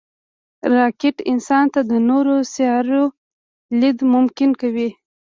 [0.75, 3.03] راکټ انسان ته د نورو سیارو
[3.79, 4.89] لید ممکن کوي